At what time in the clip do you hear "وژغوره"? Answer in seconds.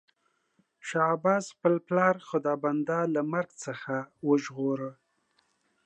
4.27-4.91